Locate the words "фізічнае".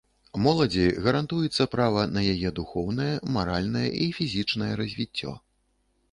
4.21-4.71